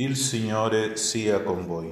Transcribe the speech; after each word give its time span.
Il 0.00 0.14
Signore 0.14 0.96
sia 0.96 1.42
con 1.42 1.66
voi. 1.66 1.90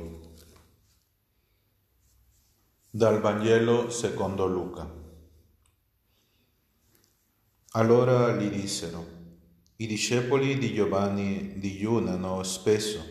Dal 2.88 3.20
Vangelo 3.20 3.90
secondo 3.90 4.46
Luca. 4.46 4.88
Allora 7.72 8.36
gli 8.36 8.48
dissero, 8.48 9.04
i 9.78 9.88
discepoli 9.88 10.56
di 10.56 10.72
Giovanni 10.72 11.58
digiunano 11.58 12.44
spesso 12.44 13.04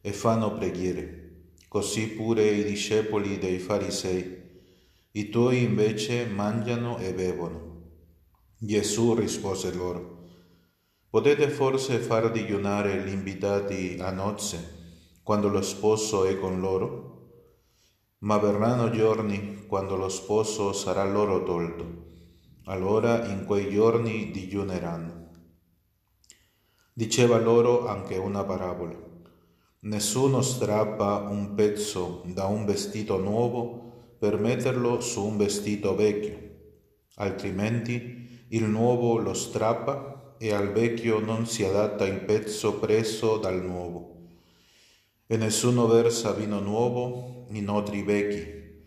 e 0.00 0.12
fanno 0.12 0.56
preghiere, 0.58 1.52
così 1.68 2.08
pure 2.08 2.44
i 2.50 2.64
discepoli 2.64 3.38
dei 3.38 3.60
farisei. 3.60 4.42
I 5.12 5.28
tuoi 5.28 5.62
invece 5.62 6.26
mangiano 6.26 6.98
e 6.98 7.14
bevono. 7.14 7.90
Gesù 8.58 9.14
rispose 9.14 9.72
loro, 9.72 10.11
Potete 11.12 11.50
forse 11.50 11.98
far 11.98 12.30
digiunare 12.30 13.02
gli 13.02 13.12
invitati 13.12 13.98
a 14.00 14.10
nozze 14.10 15.18
quando 15.22 15.48
lo 15.48 15.60
sposo 15.60 16.24
è 16.24 16.38
con 16.38 16.58
loro? 16.58 17.32
Ma 18.20 18.38
verranno 18.38 18.88
giorni 18.88 19.66
quando 19.66 19.96
lo 19.96 20.08
sposo 20.08 20.72
sarà 20.72 21.04
loro 21.04 21.42
tolto. 21.42 21.84
Allora 22.64 23.26
in 23.26 23.44
quei 23.44 23.70
giorni 23.70 24.30
digiuneranno. 24.30 25.28
Diceva 26.94 27.38
loro 27.38 27.86
anche 27.86 28.16
una 28.16 28.42
parabola. 28.44 28.96
Nessuno 29.80 30.40
strappa 30.40 31.28
un 31.28 31.52
pezzo 31.54 32.22
da 32.24 32.46
un 32.46 32.64
vestito 32.64 33.18
nuovo 33.18 34.14
per 34.18 34.38
metterlo 34.38 35.02
su 35.02 35.22
un 35.26 35.36
vestito 35.36 35.94
vecchio, 35.94 36.38
altrimenti 37.16 38.46
il 38.48 38.64
nuovo 38.64 39.18
lo 39.18 39.34
strappa 39.34 40.11
e 40.42 40.52
al 40.52 40.72
vecchio 40.72 41.20
non 41.20 41.46
si 41.46 41.62
adatta 41.62 42.04
il 42.04 42.18
pezzo 42.18 42.80
preso 42.80 43.36
dal 43.36 43.62
nuovo. 43.62 44.30
E 45.28 45.36
nessuno 45.36 45.86
versa 45.86 46.32
vino 46.32 46.58
nuovo 46.58 47.46
in 47.50 47.68
odri 47.68 48.02
vecchi, 48.02 48.82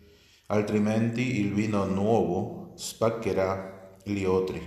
altrimenti 0.48 1.40
il 1.40 1.54
vino 1.54 1.86
nuovo 1.86 2.72
spaccherà 2.74 3.96
gli 4.04 4.24
otri, 4.24 4.60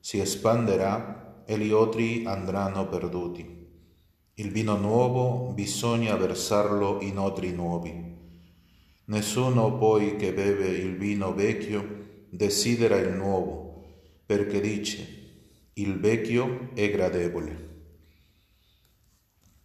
si 0.00 0.20
espanderà 0.20 1.42
e 1.44 1.58
gli 1.58 1.70
otri 1.70 2.24
andranno 2.24 2.88
perduti. 2.88 3.68
Il 4.32 4.50
vino 4.50 4.78
nuovo 4.78 5.52
bisogna 5.52 6.16
versarlo 6.16 7.02
in 7.02 7.18
odri 7.18 7.52
nuovi. 7.52 7.92
Nessuno 9.04 9.76
poi 9.76 10.16
che 10.16 10.32
beve 10.32 10.68
il 10.68 10.96
vino 10.96 11.34
vecchio 11.34 12.24
desidera 12.30 12.96
il 12.96 13.12
nuovo, 13.12 13.84
perché 14.24 14.58
dice 14.58 15.20
il 15.74 15.98
vecchio 15.98 16.70
è 16.74 16.90
gradevole. 16.90 17.70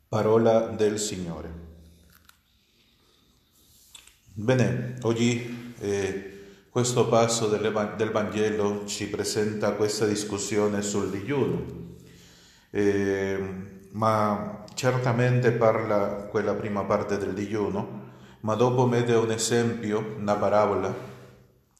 Parola 0.07 0.67
del 0.67 0.99
Signore. 0.99 1.65
Bene, 4.33 4.95
oggi 5.01 5.73
eh, 5.79 6.37
questo 6.69 7.07
passo 7.07 7.47
del, 7.47 7.71
Vangelo 8.11 8.85
ci 8.85 9.09
presenta 9.09 9.71
questa 9.71 10.05
discussione 10.05 10.81
sul 10.81 11.09
digiuno, 11.09 11.65
eh, 12.69 13.39
ma 13.91 14.63
certamente 14.75 15.51
parla 15.51 16.27
quella 16.29 16.53
prima 16.53 16.83
parte 16.83 17.17
del 17.17 17.33
digiuno, 17.33 18.05
ma 18.41 18.53
dopo 18.55 18.85
mette 18.85 19.13
un 19.13 19.31
esempio, 19.31 20.15
una 20.19 20.35
parabola 20.35 20.93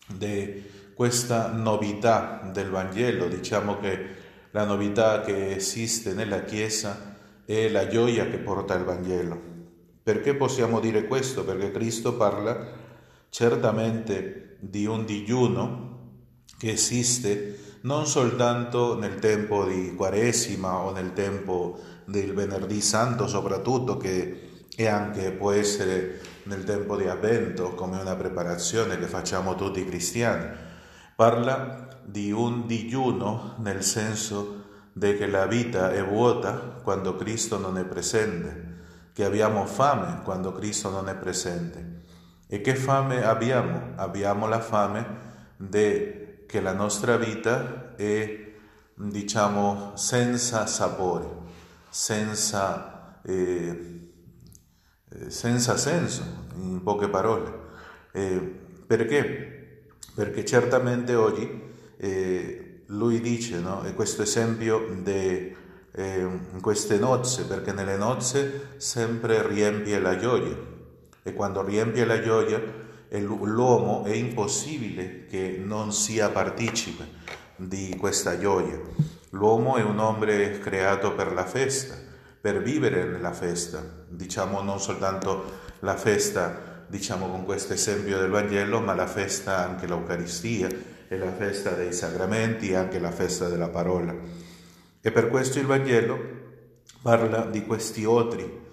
di 0.08 0.64
questa 0.98 1.52
novità 1.52 2.50
del 2.52 2.72
Vangelo, 2.72 3.28
diciamo 3.28 3.78
che 3.78 4.16
la 4.50 4.66
novità 4.66 5.22
che 5.22 5.54
esiste 5.56 6.16
nella 6.16 6.42
Chiesa 6.42 7.16
è 7.46 7.70
la 7.70 7.88
gioia 7.88 8.28
che 8.28 8.40
porta 8.40 8.74
il 8.74 8.84
Vangelo. 8.84 9.40
Perché 10.02 10.34
possiamo 10.34 10.80
dire 10.80 11.06
questo? 11.06 11.46
Perché 11.46 11.70
Cristo 11.70 12.16
parla 12.16 12.66
certamente 13.30 14.58
di 14.60 14.88
un 14.88 15.06
digiuno 15.06 16.00
che 16.58 16.72
esiste 16.72 17.78
non 17.82 18.08
soltanto 18.08 18.98
nel 18.98 19.20
tempo 19.20 19.66
di 19.66 19.94
Quaresima 19.94 20.80
o 20.80 20.92
nel 20.92 21.14
tempo 21.14 21.78
del 22.06 22.34
Venerdì 22.34 22.82
Santo 22.82 23.28
soprattutto, 23.28 23.98
che 23.98 24.66
è 24.76 24.88
anche, 24.88 25.30
può 25.30 25.52
essere 25.52 26.20
nel 26.46 26.64
tempo 26.64 26.98
di 26.98 27.06
Avvento 27.06 27.76
come 27.76 28.00
una 28.00 28.16
preparazione 28.16 28.98
che 28.98 29.06
facciamo 29.06 29.54
tutti 29.54 29.82
i 29.82 29.86
cristiani, 29.86 30.66
Parla 31.18 31.88
di 32.04 32.32
un 32.32 32.68
digiuno 32.68 33.56
nel 33.58 33.82
senso 33.82 34.66
di 34.94 35.18
che 35.18 35.26
la 35.26 35.48
vita 35.48 35.92
è 35.92 36.06
vuota 36.06 36.54
quando 36.84 37.16
Cristo 37.16 37.58
non 37.58 37.80
è 37.80 37.86
presente, 37.86 38.76
che 39.14 39.26
abbiamo 39.26 39.66
fame 39.66 40.22
quando 40.24 40.52
Cristo 40.52 40.92
non 40.92 41.10
è 41.10 41.16
presente. 41.16 42.02
E 42.46 42.62
che 42.62 42.76
fame 42.76 43.24
abbiamo? 43.24 43.94
Abbiamo 43.96 44.46
la 44.46 44.60
fame 44.60 45.08
di 45.58 46.44
che 46.46 46.62
la 46.62 46.74
nostra 46.74 47.18
vita 47.18 47.96
è, 47.96 48.54
diciamo, 48.94 49.94
senza 49.96 50.68
sapore, 50.68 51.30
senza, 51.90 53.22
eh 53.24 54.12
senza 55.30 55.78
senso, 55.78 56.22
in 56.58 56.84
poche 56.84 57.10
parole. 57.10 57.52
Eh, 58.12 58.38
perché? 58.86 59.57
Perché 60.18 60.44
certamente 60.44 61.14
oggi 61.14 61.48
eh, 61.98 62.82
lui 62.88 63.22
dice, 63.22 63.60
no? 63.60 63.84
e 63.86 63.94
questo 63.94 64.24
esempio 64.24 64.88
di 65.04 65.56
eh, 65.92 66.30
queste 66.60 66.98
nozze, 66.98 67.44
perché 67.44 67.72
nelle 67.72 67.98
nozze 67.98 68.70
sempre 68.78 69.48
riempie 69.48 70.00
la 70.00 70.18
gioia 70.18 70.58
e 71.22 71.34
quando 71.34 71.64
riempie 71.64 72.04
la 72.04 72.20
gioia 72.20 72.60
l'uomo 73.10 74.06
è 74.06 74.12
impossibile 74.12 75.28
che 75.28 75.62
non 75.64 75.94
sia 75.94 76.30
partecipe 76.30 77.06
di 77.56 77.96
questa 78.00 78.40
gioia. 78.40 78.80
L'uomo 79.30 79.76
è 79.76 79.84
un 79.84 80.00
uomo 80.00 80.60
creato 80.60 81.14
per 81.14 81.32
la 81.32 81.46
festa, 81.46 81.94
per 82.42 82.64
vivere 82.64 83.04
nella 83.04 83.34
festa, 83.34 83.84
diciamo 84.10 84.64
non 84.64 84.80
soltanto 84.80 85.44
la 85.82 85.96
festa 85.96 86.67
diciamo 86.88 87.30
con 87.30 87.44
questo 87.44 87.74
esempio 87.74 88.18
del 88.18 88.30
Vangelo, 88.30 88.80
ma 88.80 88.94
la 88.96 89.08
festa 89.08 89.58
anche 89.58 89.88
l'Eucaristia, 89.88 90.70
è 91.08 91.16
la 91.16 91.32
festa 91.32 91.72
dei 91.72 91.94
sacramenti 91.94 92.70
e 92.70 92.76
anche 92.76 93.00
la 93.00 93.12
festa 93.12 93.48
della 93.48 93.70
parola. 93.70 94.16
E 95.02 95.12
per 95.12 95.30
questo 95.30 95.60
il 95.60 95.66
Vangelo 95.66 96.20
parla 97.02 97.46
di 97.46 97.66
questi 97.66 98.04
otri, 98.06 98.66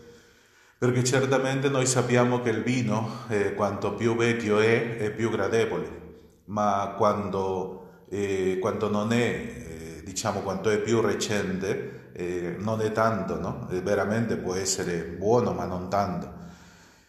perché 0.79 1.05
certamente 1.05 1.69
noi 1.69 1.87
sappiamo 1.87 2.41
che 2.41 2.51
il 2.51 2.63
vino, 2.63 3.27
eh, 3.29 3.55
quanto 3.55 3.95
più 3.95 4.17
vecchio 4.17 4.59
è, 4.59 4.97
è 4.97 5.11
più 5.11 5.31
gradevole, 5.31 6.03
ma 6.47 6.95
quando, 6.97 8.05
eh, 8.09 8.59
quando 8.61 8.91
non 8.91 9.13
è, 9.13 9.17
eh, 9.17 10.03
diciamo, 10.05 10.41
quanto 10.41 10.71
è 10.71 10.79
più 10.79 11.01
recente, 11.01 12.11
eh, 12.13 12.57
non 12.59 12.81
è 12.81 12.93
tanto, 12.93 13.41
no? 13.41 13.67
veramente 13.83 14.37
può 14.37 14.55
essere 14.55 15.03
buono, 15.03 15.53
ma 15.53 15.65
non 15.65 15.89
tanto. 15.89 16.43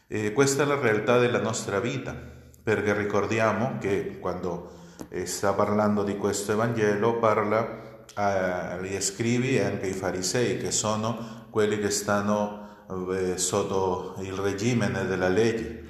E 0.07 0.33
questa 0.33 0.61
è 0.61 0.65
la 0.67 0.79
realtà 0.79 1.17
della 1.17 1.41
nostra 1.41 1.79
vita, 1.79 2.15
perché 2.61 2.93
ricordiamo 2.93 3.79
che 3.79 4.19
quando 4.19 4.69
eh, 5.09 5.25
sta 5.25 5.53
parlando 5.53 6.03
di 6.03 6.15
questo 6.15 6.51
Evangelo 6.51 7.17
parla 7.17 8.03
agli 8.13 9.01
scrivi 9.01 9.57
e 9.57 9.63
anche 9.63 9.87
ai 9.87 9.93
farisei, 9.93 10.59
che 10.59 10.69
sono 10.69 11.47
quelli 11.49 11.79
che 11.79 11.89
stanno 11.89 12.85
eh, 13.13 13.39
sotto 13.39 14.13
il 14.19 14.33
regime 14.33 14.91
della 14.91 15.27
legge. 15.27 15.83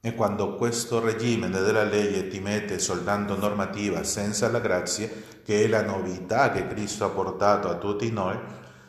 E 0.00 0.14
quando 0.14 0.54
questo 0.54 1.00
regime 1.00 1.50
della 1.50 1.82
legge 1.82 2.28
ti 2.28 2.38
mette 2.38 2.78
soltanto 2.78 3.36
normativa 3.36 4.04
senza 4.04 4.48
la 4.48 4.60
grazia, 4.60 5.10
che 5.44 5.64
è 5.64 5.66
la 5.66 5.82
novità 5.82 6.52
che 6.52 6.68
Cristo 6.68 7.04
ha 7.06 7.08
portato 7.08 7.68
a 7.68 7.74
tutti 7.74 8.08
noi, 8.12 8.38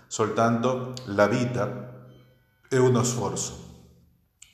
soltanto 0.06 0.94
la 1.06 1.25
vita 1.25 2.05
è 2.70 2.78
uno 2.78 3.02
sforzo 3.02 3.68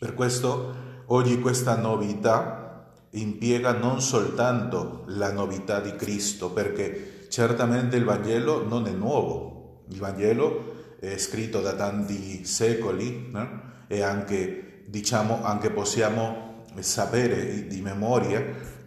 per 0.06 0.14
questo 0.14 0.76
oggi 1.08 1.40
questa 1.40 1.78
novità 1.78 2.92
impiega 3.10 3.72
non 3.72 4.02
soltanto 4.02 5.02
la 5.08 5.32
novità 5.32 5.80
di 5.80 5.96
Cristo, 5.96 6.52
perché 6.52 7.26
certamente 7.30 7.96
il 7.96 8.04
Vangelo 8.04 8.68
non 8.68 8.86
è 8.86 8.92
nuovo, 8.92 9.86
il 9.90 9.98
Vangelo 9.98 10.98
è 11.00 11.18
scritto 11.18 11.60
da 11.60 11.74
tanti 11.74 12.46
secoli 12.46 13.30
no? 13.32 13.62
e 13.88 14.04
anche, 14.04 14.84
diciamo, 14.86 15.44
anche 15.44 15.72
possiamo 15.72 16.66
sapere 16.82 17.66
di 17.66 17.82
memoria 17.82 18.44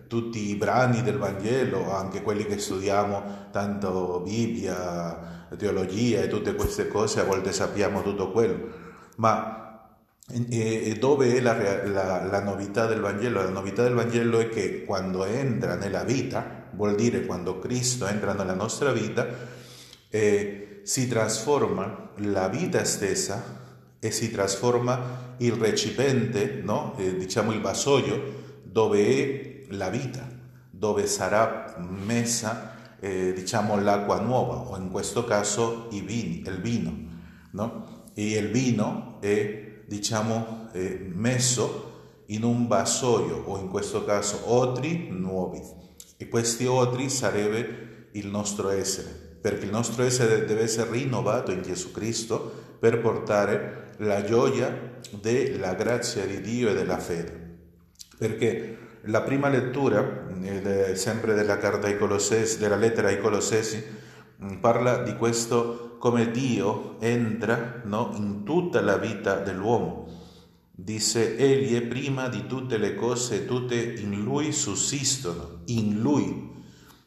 tutti 0.07 0.51
i 0.51 0.55
brani 0.55 1.03
del 1.03 1.19
Vangelo, 1.19 1.93
anche 1.93 2.23
quelli 2.23 2.47
che 2.47 2.59
studiamo, 2.59 3.49
tanto 3.51 4.21
Bibbia, 4.25 5.47
teologia 5.57 6.21
e 6.21 6.29
tutte 6.29 6.55
queste 6.55 6.87
cose, 6.87 7.19
a 7.19 7.25
volte 7.25 7.53
sappiamo 7.53 8.03
tutto 8.03 8.31
quello, 8.31 8.69
ma 9.17 9.68
e, 10.31 10.97
dove 10.99 11.37
è 11.37 11.41
la, 11.41 11.87
la, 11.87 12.25
la, 12.25 12.43
novità 12.43 12.87
del 12.87 13.01
Vangelo? 13.01 13.43
La 13.43 13.49
novità 13.49 13.83
del 13.83 13.95
Vangelo 13.95 14.39
è 14.39 14.49
che 14.49 14.85
quando 14.85 15.25
entra 15.25 15.75
nella 15.75 16.05
vita, 16.05 16.67
vuol 16.73 16.95
dire 16.95 17.25
quando 17.25 17.59
Cristo 17.59 18.07
entra 18.07 18.35
nella 18.35 18.55
nostra 18.55 18.93
vita, 18.93 19.27
eh, 20.11 20.81
si 20.83 21.09
trasforma 21.09 22.11
la 22.17 22.49
vita 22.49 22.85
stessa 22.85 23.57
e 23.99 24.11
si 24.11 24.31
trasforma 24.31 25.35
il 25.39 25.53
recipiente, 25.53 26.61
no? 26.63 26.95
eh, 26.99 27.17
diciamo 27.17 27.53
il 27.53 27.61
vasoio, 27.61 28.61
dove 28.63 29.07
è 29.07 29.65
la 29.71 29.89
vita, 29.89 30.29
dove 30.71 31.07
sarà 31.07 31.75
messa 31.79 32.77
eh, 33.01 33.33
diciamo 33.33 33.81
l'acqua 33.81 34.21
nuova 34.21 34.57
o 34.57 34.77
in 34.77 34.91
questo 34.91 35.25
caso 35.25 35.89
il 35.93 36.05
vino, 36.05 36.51
il 36.51 36.61
vino 36.61 36.97
no? 37.53 38.11
e 38.15 38.37
il 38.37 38.49
vino 38.51 39.19
diciamo 39.89 40.69
eh, 40.73 41.11
messo 41.13 41.87
in 42.27 42.45
un 42.45 42.69
vasoio 42.69 43.43
o 43.47 43.59
in 43.59 43.69
questo 43.69 44.05
caso 44.05 44.53
otri 44.53 45.09
nuovi 45.11 45.61
e 46.17 46.29
questi 46.29 46.67
otri 46.67 47.09
sarebbe 47.09 48.09
il 48.13 48.27
nostro 48.29 48.69
essere 48.69 49.27
perché 49.41 49.65
il 49.65 49.71
nostro 49.71 50.03
essere 50.03 50.45
deve 50.45 50.63
essere 50.63 50.91
rinnovato 50.91 51.53
in 51.53 51.63
Gesù 51.63 51.93
Cristo 51.93 52.67
per 52.79 53.01
portare 53.01 53.93
la 53.99 54.23
gioia 54.23 55.01
della 55.21 55.75
grazia 55.75 56.25
di 56.27 56.41
Dio 56.41 56.71
e 56.71 56.75
della 56.75 56.99
fede. 56.99 57.47
Perché 58.19 58.77
la 59.03 59.23
prima 59.23 59.49
lettura, 59.49 60.27
eh, 60.43 60.95
sempre 60.97 61.35
della, 61.35 61.59
ai 61.59 61.97
Colossesi, 61.97 62.59
della 62.59 62.77
lettera 62.77 63.09
ai 63.09 63.21
Colossesi, 63.21 63.83
mm, 64.43 64.57
parla 64.57 65.03
di 65.03 65.17
questo 65.17 65.88
come 65.99 66.31
Dio 66.31 67.01
entra 67.01 67.83
no, 67.85 68.13
in 68.17 68.45
tutta 68.45 68.81
la 68.81 68.97
vita 68.97 69.41
dell'uomo. 69.41 70.07
Dice, 70.71 71.37
Egli 71.37 71.75
è 71.75 71.83
prima 71.83 72.29
di 72.29 72.47
tutte 72.47 72.79
le 72.79 72.95
cose, 72.95 73.47
tutte 73.47 73.75
in 73.75 74.23
Lui 74.23 74.53
sussistono, 74.53 75.63
in 75.67 76.01
Lui, 76.01 76.51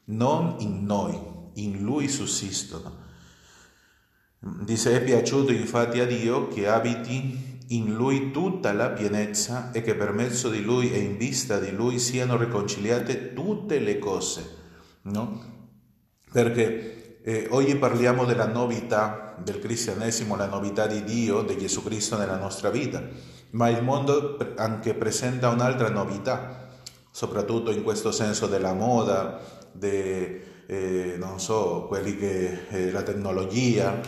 non 0.06 0.58
in 0.60 0.84
noi, 0.84 1.18
in 1.54 1.82
Lui 1.82 2.10
sussistono. 2.10 3.00
Dice, 4.40 4.96
è 4.96 5.04
piaciuto 5.04 5.52
infatti 5.52 6.00
a 6.00 6.06
Dio 6.06 6.48
che 6.48 6.68
abiti 6.68 7.50
in 7.72 7.94
lui 7.94 8.32
tutta 8.32 8.74
la 8.74 8.90
pienezza 8.90 9.72
e 9.72 9.82
che 9.82 9.96
per 9.96 10.12
mezzo 10.12 10.50
di 10.50 10.62
lui 10.62 10.92
e 10.92 11.00
in 11.00 11.18
vista 11.18 11.60
di 11.60 11.72
lui 11.72 12.00
siano 12.00 12.36
riconciliate 12.38 13.34
tutte 13.34 13.80
le 13.80 13.98
cose. 13.98 14.56
No? 15.04 15.44
Perché 16.32 17.01
eh, 17.24 17.48
oggi 17.52 17.76
parliamo 17.76 18.26
della 18.26 18.48
novità 18.48 19.36
del 19.38 19.60
cristianesimo, 19.60 20.36
la 20.36 20.48
novità 20.48 20.88
di 20.88 21.04
Dio, 21.04 21.44
di 21.44 21.58
Gesù 21.58 21.84
Cristo 21.84 22.18
nella 22.18 22.38
nostra 22.38 22.70
vita, 22.70 23.02
ma 23.52 23.70
il 23.70 23.84
mondo 23.84 24.38
anche 24.56 24.94
presenta 24.96 25.50
un'altra 25.50 25.90
novità, 25.90 26.68
soprattutto 27.12 27.72
in 27.72 27.84
questo 27.84 28.12
senso 28.12 28.48
della 28.48 28.74
moda, 28.74 29.40
de, 29.72 30.64
eh, 30.66 31.16
non 31.18 31.40
so, 31.40 31.86
quelli 31.88 32.18
che 32.18 32.68
eh, 32.70 32.92
la 32.92 33.04
tecnologia, 33.04 34.00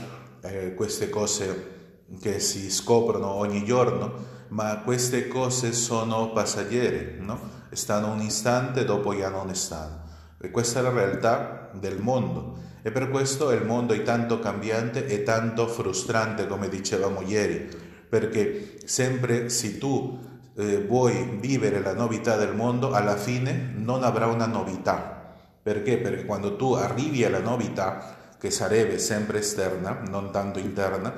eh, 0.41 0.73
queste 0.73 1.09
cose 1.09 1.71
che 2.19 2.39
si 2.39 2.71
scoprono 2.71 3.31
ogni 3.31 3.63
giorno, 3.63 4.31
ma 4.49 4.79
queste 4.79 5.27
cose 5.27 5.73
sono 5.73 6.31
passeggere, 6.31 7.17
no? 7.19 7.61
stanno 7.71 8.11
un 8.11 8.21
istante 8.21 8.85
dopo 8.85 9.15
già 9.15 9.29
non 9.29 9.53
stanno. 9.53 10.01
E 10.39 10.51
questa 10.51 10.79
è 10.79 10.81
la 10.81 10.91
realtà 10.91 11.69
del 11.73 11.99
mondo 11.99 12.71
e 12.85 12.91
per 12.91 13.09
questo 13.09 13.51
il 13.51 13.65
mondo 13.65 13.93
è 13.93 14.03
tanto 14.03 14.39
cambiante 14.39 15.07
e 15.07 15.23
tanto 15.23 15.67
frustrante 15.67 16.47
come 16.47 16.67
dicevamo 16.67 17.21
ieri, 17.21 17.67
perché 18.09 18.77
sempre 18.83 19.47
se 19.47 19.77
tu 19.77 20.19
eh, 20.55 20.83
vuoi 20.85 21.37
vivere 21.39 21.81
la 21.81 21.93
novità 21.93 22.35
del 22.35 22.53
mondo, 22.53 22.91
alla 22.91 23.15
fine 23.15 23.71
non 23.73 24.03
avrà 24.03 24.27
una 24.27 24.45
novità. 24.45 25.37
Perché? 25.63 25.97
Perché 25.97 26.25
quando 26.25 26.57
tu 26.57 26.73
arrivi 26.73 27.23
alla 27.23 27.39
novità, 27.39 28.17
che 28.37 28.51
sarebbe 28.51 28.99
sempre 28.99 29.39
esterna, 29.39 30.01
non 30.09 30.29
tanto 30.31 30.59
interna, 30.59 31.13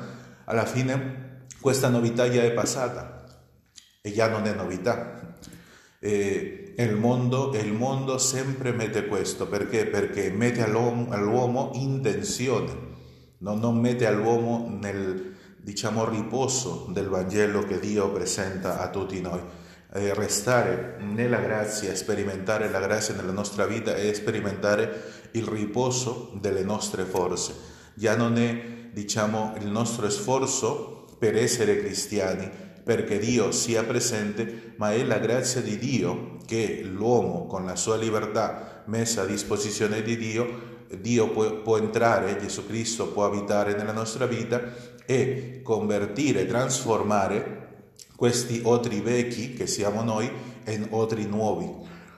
alla 0.45 0.65
fine 0.65 1.47
questa 1.59 1.89
novità 1.89 2.29
già 2.29 2.43
è 2.43 2.51
passata 2.51 3.25
e 4.01 4.13
già 4.13 4.29
non 4.29 4.45
è 4.45 4.53
novità. 4.53 5.33
E 6.05 6.75
il, 6.77 6.95
mondo, 6.95 7.51
il 7.55 7.73
mondo 7.73 8.19
sempre 8.19 8.71
mette 8.71 9.07
questo, 9.07 9.47
perché? 9.47 9.87
Perché 9.87 10.29
mette 10.29 10.61
all'uomo, 10.63 11.07
all'uomo 11.09 11.71
in 11.73 11.99
no? 13.39 13.55
non 13.55 13.79
mette 13.79 14.05
all'uomo 14.05 14.77
nel 14.79 15.33
diciamo, 15.57 16.07
riposo 16.07 16.85
del 16.91 17.07
Vangelo 17.07 17.63
che 17.63 17.79
Dio 17.79 18.11
presenta 18.11 18.79
a 18.79 18.89
tutti 18.91 19.19
noi. 19.19 19.41
Eh, 19.93 20.13
restare 20.13 20.97
nella 20.99 21.39
grazia, 21.39 21.95
sperimentare 21.95 22.69
la 22.69 22.81
grazia 22.81 23.15
nella 23.15 23.31
nostra 23.31 23.65
vita 23.65 23.95
e 23.95 24.13
sperimentare 24.13 25.29
il 25.31 25.47
riposo 25.47 26.37
delle 26.39 26.63
nostre 26.63 27.03
forze. 27.03 27.55
Già 27.95 28.15
non 28.15 28.37
è 28.37 28.89
diciamo, 28.91 29.55
il 29.59 29.71
nostro 29.71 30.07
sforzo 30.11 31.07
per 31.17 31.35
essere 31.35 31.79
cristiani, 31.79 32.64
perché 32.85 33.17
Dio 33.17 33.51
sia 33.51 33.83
presente, 33.83 34.73
ma 34.75 34.93
è 34.93 35.03
la 35.03 35.17
grazia 35.17 35.59
di 35.59 35.79
Dio 35.79 36.37
che 36.45 36.83
l'uomo 36.83 37.47
con 37.47 37.65
la 37.65 37.75
sua 37.75 37.97
libertà 37.97 38.83
messa 38.85 39.23
a 39.23 39.25
disposizione 39.25 40.03
di 40.03 40.15
Dio, 40.15 40.73
Dio 41.01 41.31
può, 41.31 41.61
può 41.63 41.77
entrare, 41.77 42.37
Gesù 42.39 42.67
Cristo 42.67 43.07
può 43.07 43.25
abitare 43.25 43.73
nella 43.75 43.91
nostra 43.91 44.27
vita 44.27 44.61
e 45.07 45.61
convertire, 45.63 46.45
trasformare 46.45 47.63
questi 48.15 48.61
otri 48.63 48.99
vecchi 49.01 49.53
che 49.53 49.65
siamo 49.65 50.03
noi 50.03 50.29
in 50.67 50.85
otri 50.91 51.25
nuovi. 51.25 51.67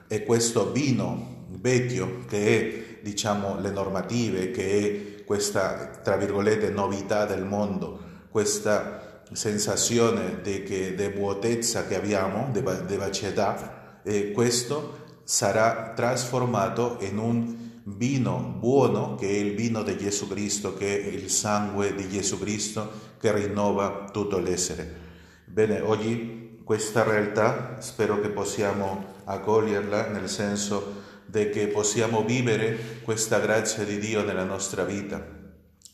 E 0.06 0.24
questo 0.24 0.70
vino 0.70 1.46
vecchio 1.48 2.24
che 2.28 2.60
è, 2.60 2.98
diciamo, 3.00 3.58
le 3.58 3.70
normative, 3.70 4.50
che 4.50 5.16
è 5.18 5.24
questa, 5.24 6.00
tra 6.02 6.16
virgolette, 6.16 6.68
novità 6.68 7.24
del 7.24 7.46
mondo, 7.46 7.98
questa 8.28 9.07
sensazione 9.32 10.40
che, 10.42 10.94
di 10.94 11.08
vuotezza 11.08 11.86
che 11.86 11.96
abbiamo, 11.96 12.50
di, 12.52 12.62
di 12.86 12.96
vacietà, 12.96 14.00
e 14.02 14.32
questo 14.32 15.20
sarà 15.24 15.92
trasformato 15.94 16.98
in 17.00 17.18
un 17.18 17.56
vino 17.84 18.38
buono 18.58 19.14
che 19.14 19.28
è 19.28 19.32
il 19.32 19.54
vino 19.54 19.82
di 19.82 19.96
Gesù 19.96 20.28
Cristo, 20.28 20.74
che 20.74 21.02
è 21.02 21.06
il 21.06 21.30
sangue 21.30 21.94
di 21.94 22.08
Gesù 22.08 22.38
Cristo 22.38 22.90
che 23.18 23.32
rinnova 23.32 24.08
tutto 24.12 24.38
l'essere. 24.38 25.06
Bene, 25.44 25.80
oggi 25.80 26.60
questa 26.64 27.02
realtà 27.02 27.80
spero 27.80 28.20
che 28.20 28.28
possiamo 28.28 29.16
accoglierla 29.24 30.08
nel 30.08 30.28
senso 30.28 31.02
di 31.26 31.50
che 31.50 31.68
possiamo 31.68 32.24
vivere 32.24 33.00
questa 33.02 33.38
grazia 33.38 33.84
di 33.84 33.98
Dio 33.98 34.22
nella 34.22 34.44
nostra 34.44 34.84
vita, 34.84 35.22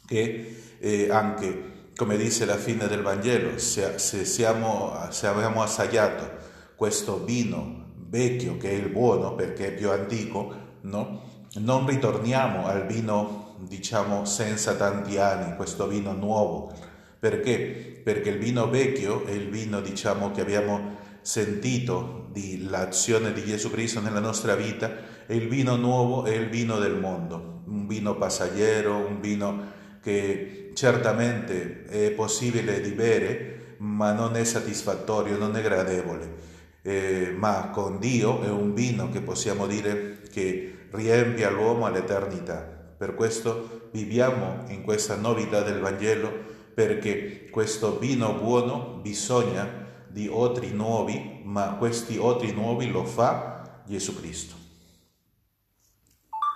che 0.06 0.56
eh, 0.78 1.10
anche, 1.10 1.73
come 1.96 2.16
dice 2.16 2.44
la 2.44 2.56
fine 2.56 2.86
del 2.88 3.02
Vangelo, 3.02 3.58
se, 3.58 3.98
se, 3.98 4.24
siamo, 4.24 4.92
se 5.10 5.26
abbiamo 5.26 5.62
assaggiato 5.62 6.28
questo 6.74 7.22
vino 7.22 7.84
vecchio, 8.08 8.56
che 8.56 8.70
è 8.70 8.74
il 8.74 8.88
buono 8.88 9.34
perché 9.34 9.68
è 9.68 9.74
più 9.74 9.90
antico, 9.90 10.54
no? 10.82 11.22
non 11.54 11.86
ritorniamo 11.86 12.66
al 12.66 12.86
vino, 12.86 13.56
diciamo, 13.60 14.24
senza 14.24 14.74
tanti 14.74 15.18
anni, 15.18 15.54
questo 15.56 15.86
vino 15.86 16.12
nuovo. 16.12 16.72
Perché? 17.18 18.00
Perché 18.02 18.30
il 18.30 18.38
vino 18.38 18.68
vecchio 18.68 19.24
è 19.24 19.30
il 19.30 19.48
vino, 19.48 19.80
diciamo, 19.80 20.32
che 20.32 20.40
abbiamo 20.40 20.96
sentito 21.20 22.26
dell'azione 22.32 23.32
di 23.32 23.44
Gesù 23.44 23.70
Cristo 23.70 24.00
nella 24.00 24.20
nostra 24.20 24.54
vita 24.56 24.92
e 25.26 25.36
il 25.36 25.48
vino 25.48 25.76
nuovo 25.76 26.24
è 26.24 26.34
il 26.34 26.48
vino 26.48 26.78
del 26.78 26.98
mondo, 26.98 27.62
un 27.66 27.86
vino 27.86 28.16
passaggero, 28.16 28.96
un 28.96 29.20
vino 29.20 29.82
che 30.04 30.72
certamente 30.74 31.86
è 31.86 32.10
possibile 32.10 32.82
di 32.82 32.90
bere, 32.90 33.76
ma 33.78 34.12
non 34.12 34.36
è 34.36 34.44
satisfattorio, 34.44 35.38
non 35.38 35.56
è 35.56 35.62
gradevole. 35.62 36.52
Eh, 36.82 37.34
ma 37.34 37.70
con 37.72 37.98
Dio 37.98 38.42
è 38.42 38.50
un 38.50 38.74
vino 38.74 39.08
che 39.08 39.22
possiamo 39.22 39.66
dire 39.66 40.20
che 40.30 40.88
riempie 40.90 41.50
l'uomo 41.50 41.86
all'eternità. 41.86 42.58
Per 42.96 43.14
questo 43.14 43.88
viviamo 43.92 44.64
in 44.68 44.82
questa 44.82 45.16
novità 45.16 45.62
del 45.62 45.80
Vangelo, 45.80 46.30
perché 46.74 47.48
questo 47.50 47.98
vino 47.98 48.34
buono 48.34 49.00
bisogna 49.00 49.66
di 50.06 50.28
otri 50.30 50.70
nuovi, 50.72 51.40
ma 51.44 51.76
questi 51.78 52.18
otri 52.18 52.52
nuovi 52.52 52.90
lo 52.90 53.04
fa 53.04 53.82
Gesù 53.86 54.14
Cristo. 54.20 54.63